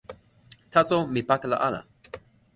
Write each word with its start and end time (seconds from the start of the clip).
taso 0.71 0.95
mi 1.13 1.21
pakala 1.29 1.57
ala. 1.67 1.79